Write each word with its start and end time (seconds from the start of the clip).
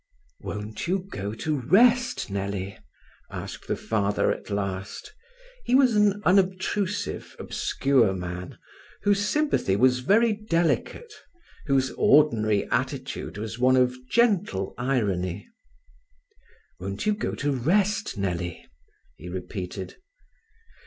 "Won't 0.39 0.87
you 0.87 0.97
go 1.11 1.35
to 1.35 1.55
rest, 1.59 2.31
Nellie?" 2.31 2.75
asked 3.29 3.67
the 3.67 3.75
father 3.75 4.31
at 4.31 4.49
last. 4.49 5.13
He 5.63 5.75
was 5.75 5.95
an 5.95 6.23
unobtrusive, 6.25 7.35
obscure 7.37 8.15
man, 8.15 8.57
whose 9.03 9.23
sympathy 9.23 9.75
was 9.75 9.99
very 9.99 10.33
delicate, 10.33 11.13
whose 11.67 11.91
ordinary 11.91 12.63
attitude 12.71 13.37
was 13.37 13.59
one 13.59 13.77
of 13.77 13.95
gentle 14.09 14.73
irony. 14.75 15.47
"Won't 16.79 17.05
you 17.05 17.13
go 17.13 17.35
to 17.35 17.51
rest, 17.51 18.17
Nellie?" 18.17 18.67
he 19.17 19.29
repeated. 19.29 19.97